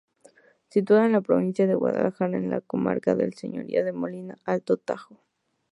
Situado 0.69 1.05
en 1.05 1.11
la 1.11 1.21
provincia 1.21 1.67
de 1.67 1.75
Guadalajara, 1.75 2.35
en 2.35 2.49
la 2.49 2.61
comarca 2.61 3.13
del 3.13 3.35
Señorío 3.35 3.85
de 3.85 3.93
Molina-Alto 3.93 4.77
Tajo. 4.77 5.19